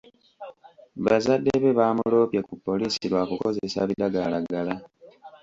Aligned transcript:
Bazadde 1.05 1.51
be 1.61 1.69
baamuloopye 1.77 2.39
ku 2.47 2.53
poliisi 2.65 3.03
lwa 3.11 3.23
kukozesa 3.29 3.79
biragalalagala. 3.89 4.73